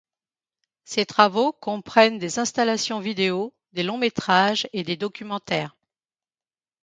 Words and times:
Ses 0.83 1.05
travaux 1.05 1.51
comprennent 1.53 2.17
des 2.17 2.39
installations 2.39 2.99
vidéo, 3.01 3.53
des 3.73 3.83
longs-métrages 3.83 4.67
et 4.73 4.81
des 4.83 4.97
documentaires. 4.97 5.75